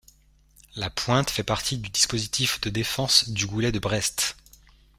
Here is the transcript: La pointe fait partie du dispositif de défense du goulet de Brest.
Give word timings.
La 0.75 0.89
pointe 0.89 1.29
fait 1.29 1.43
partie 1.43 1.77
du 1.77 1.89
dispositif 1.91 2.59
de 2.61 2.71
défense 2.71 3.29
du 3.29 3.45
goulet 3.45 3.71
de 3.71 3.77
Brest. 3.77 4.35